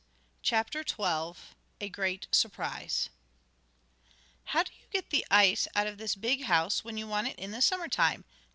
[0.41, 1.35] CHAPTER XII
[1.79, 3.09] A GREAT SURPRISE
[4.45, 7.37] "How do you get the ice out of this big house when you want it
[7.37, 8.25] in the summer time?"